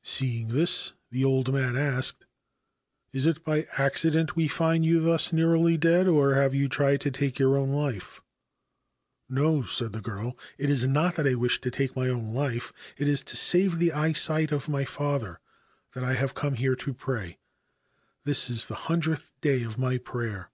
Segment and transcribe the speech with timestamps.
[0.00, 2.20] Seeing this, the old man asked:
[3.12, 7.02] 4 Is it by accident we find you thus nearly dead, or have you tried
[7.02, 8.22] to take your own life?''
[9.38, 12.72] No/ said the girl:* it is not that I wish to take my own life.
[12.96, 15.38] It is to save the eyesight of my father
[15.94, 17.36] that I have come here to pray;
[18.24, 20.48] this is the hundredth day of my prayer.